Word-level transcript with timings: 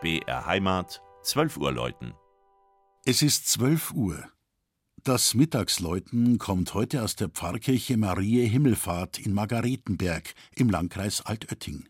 BR 0.00 0.46
Heimat, 0.46 1.02
12 1.24 1.58
Uhr 1.58 1.72
läuten. 1.72 2.14
Es 3.04 3.20
ist 3.20 3.50
12 3.50 3.92
Uhr. 3.92 4.24
Das 5.04 5.34
Mittagsläuten 5.34 6.38
kommt 6.38 6.72
heute 6.72 7.02
aus 7.02 7.16
der 7.16 7.28
Pfarrkirche 7.28 7.98
Marie 7.98 8.46
Himmelfahrt 8.48 9.18
in 9.18 9.34
Margaretenberg 9.34 10.32
im 10.54 10.70
Landkreis 10.70 11.20
Altötting. 11.26 11.86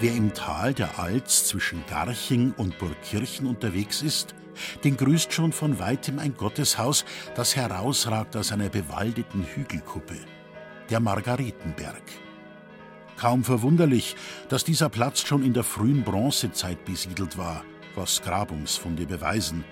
Wer 0.00 0.12
im 0.12 0.34
Tal 0.34 0.74
der 0.74 0.98
Alz 0.98 1.44
zwischen 1.46 1.84
Garching 1.86 2.52
und 2.56 2.78
Burgkirchen 2.78 3.46
unterwegs 3.46 4.02
ist, 4.02 4.34
den 4.82 4.96
grüßt 4.96 5.32
schon 5.32 5.52
von 5.52 5.78
weitem 5.78 6.18
ein 6.18 6.34
Gotteshaus, 6.34 7.04
das 7.36 7.54
herausragt 7.54 8.36
aus 8.36 8.50
einer 8.50 8.68
bewaldeten 8.68 9.44
Hügelkuppe, 9.44 10.16
der 10.90 10.98
Margaretenberg. 10.98 12.02
Kaum 13.16 13.44
verwunderlich, 13.44 14.16
dass 14.48 14.64
dieser 14.64 14.88
Platz 14.88 15.22
schon 15.22 15.44
in 15.44 15.54
der 15.54 15.64
frühen 15.64 16.02
Bronzezeit 16.02 16.84
besiedelt 16.84 17.38
war, 17.38 17.64
was 17.94 18.20
Grabungsfunde 18.20 19.06
beweisen. 19.06 19.64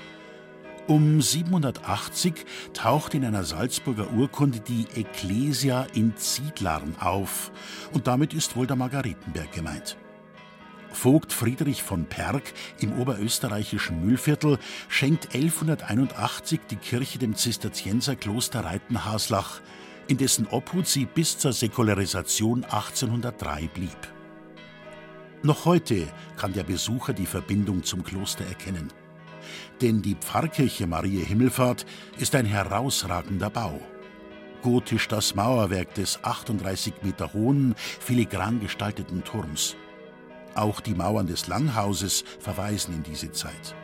Um 0.86 1.20
780 1.20 2.44
taucht 2.72 3.14
in 3.14 3.24
einer 3.24 3.44
Salzburger 3.44 4.12
Urkunde 4.12 4.60
die 4.60 4.86
Ecclesia 4.94 5.86
in 5.94 6.16
Ziedlarn 6.16 6.94
auf, 7.00 7.50
und 7.92 8.06
damit 8.06 8.34
ist 8.34 8.56
wohl 8.56 8.68
der 8.68 8.76
Margaretenberg 8.76 9.50
gemeint. 9.52 9.96
Vogt 11.02 11.32
Friedrich 11.32 11.82
von 11.82 12.04
Perg 12.04 12.44
im 12.78 12.96
oberösterreichischen 12.96 14.06
Mühlviertel 14.06 14.56
schenkt 14.88 15.34
1181 15.34 16.60
die 16.70 16.76
Kirche 16.76 17.18
dem 17.18 17.34
Zisterzienserkloster 17.34 18.64
Reitenhaslach, 18.64 19.62
in 20.06 20.16
dessen 20.16 20.46
Obhut 20.46 20.86
sie 20.86 21.06
bis 21.06 21.38
zur 21.38 21.52
Säkularisation 21.52 22.62
1803 22.62 23.66
blieb. 23.74 23.96
Noch 25.42 25.64
heute 25.64 26.06
kann 26.36 26.52
der 26.52 26.62
Besucher 26.62 27.14
die 27.14 27.26
Verbindung 27.26 27.82
zum 27.82 28.04
Kloster 28.04 28.46
erkennen. 28.46 28.92
Denn 29.80 30.02
die 30.02 30.14
Pfarrkirche 30.14 30.86
Marie 30.86 31.24
Himmelfahrt 31.24 31.84
ist 32.18 32.36
ein 32.36 32.46
herausragender 32.46 33.50
Bau. 33.50 33.80
Gotisch 34.62 35.08
das 35.08 35.34
Mauerwerk 35.34 35.94
des 35.94 36.22
38 36.22 36.94
Meter 37.02 37.32
hohen, 37.32 37.74
filigran 37.76 38.60
gestalteten 38.60 39.24
Turms. 39.24 39.74
Auch 40.54 40.80
die 40.80 40.94
Mauern 40.94 41.26
des 41.26 41.46
Langhauses 41.46 42.24
verweisen 42.38 42.94
in 42.94 43.02
diese 43.02 43.32
Zeit. 43.32 43.74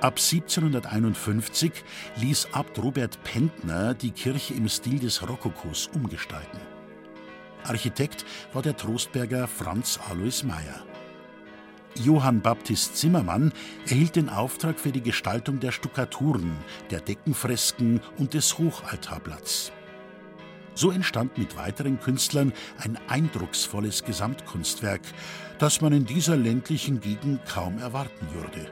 Ab 0.00 0.18
1751 0.18 1.72
ließ 2.16 2.48
Abt 2.52 2.78
Robert 2.82 3.22
Pentner 3.22 3.94
die 3.94 4.10
Kirche 4.10 4.54
im 4.54 4.68
Stil 4.68 4.98
des 4.98 5.26
Rokokos 5.26 5.88
umgestalten. 5.94 6.58
Architekt 7.64 8.24
war 8.52 8.62
der 8.62 8.76
Trostberger 8.76 9.46
Franz 9.46 10.00
Alois 10.10 10.42
Meyer. 10.42 10.84
Johann 11.94 12.40
Baptist 12.40 12.96
Zimmermann 12.96 13.52
erhielt 13.86 14.16
den 14.16 14.28
Auftrag 14.28 14.80
für 14.80 14.92
die 14.92 15.02
Gestaltung 15.02 15.60
der 15.60 15.72
Stuckaturen, 15.72 16.56
der 16.90 17.00
Deckenfresken 17.00 18.00
und 18.18 18.34
des 18.34 18.58
Hochaltarblatts. 18.58 19.72
So 20.74 20.90
entstand 20.90 21.36
mit 21.38 21.56
weiteren 21.56 22.00
Künstlern 22.00 22.52
ein 22.78 22.98
eindrucksvolles 23.08 24.04
Gesamtkunstwerk, 24.04 25.02
das 25.58 25.80
man 25.80 25.92
in 25.92 26.06
dieser 26.06 26.36
ländlichen 26.36 27.00
Gegend 27.00 27.44
kaum 27.46 27.78
erwarten 27.78 28.26
würde. 28.32 28.70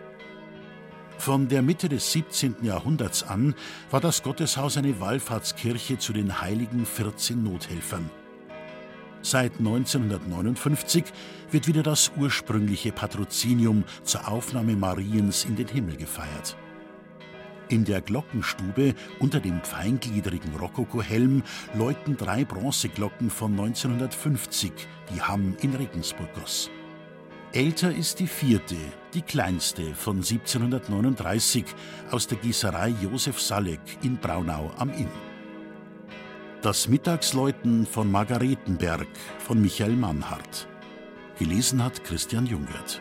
Von 1.18 1.48
der 1.48 1.60
Mitte 1.60 1.90
des 1.90 2.12
17. 2.12 2.56
Jahrhunderts 2.62 3.22
an 3.22 3.54
war 3.90 4.00
das 4.00 4.22
Gotteshaus 4.22 4.78
eine 4.78 5.00
Wallfahrtskirche 5.00 5.98
zu 5.98 6.14
den 6.14 6.40
heiligen 6.40 6.86
14 6.86 7.42
Nothelfern. 7.42 8.10
Seit 9.20 9.58
1959 9.58 11.04
wird 11.50 11.66
wieder 11.66 11.82
das 11.82 12.10
ursprüngliche 12.16 12.90
Patrozinium 12.90 13.84
zur 14.02 14.28
Aufnahme 14.28 14.76
Mariens 14.76 15.44
in 15.44 15.56
den 15.56 15.68
Himmel 15.68 15.96
gefeiert. 15.96 16.56
In 17.70 17.84
der 17.84 18.00
Glockenstube 18.00 18.96
unter 19.20 19.38
dem 19.38 19.60
feingliedrigen 19.62 20.56
Rokokohelm 20.56 21.44
läuten 21.72 22.16
drei 22.16 22.44
Bronzeglocken 22.44 23.30
von 23.30 23.52
1950, 23.52 24.72
die 25.14 25.22
Hamm 25.22 25.56
in 25.62 25.74
Regensburg 25.74 26.34
goss. 26.34 26.68
Älter 27.52 27.94
ist 27.94 28.18
die 28.18 28.26
vierte, 28.26 28.74
die 29.14 29.22
kleinste 29.22 29.94
von 29.94 30.16
1739 30.16 31.64
aus 32.10 32.26
der 32.26 32.38
Gießerei 32.38 32.92
Josef 33.00 33.40
Salek 33.40 33.80
in 34.02 34.16
Braunau 34.16 34.72
am 34.76 34.90
Inn. 34.90 35.08
Das 36.62 36.88
Mittagsläuten 36.88 37.86
von 37.86 38.10
Margaretenberg 38.10 39.08
von 39.38 39.62
Michael 39.62 39.94
Mannhardt. 39.94 40.66
Gelesen 41.38 41.84
hat 41.84 42.02
Christian 42.02 42.46
Jungwirth. 42.46 43.00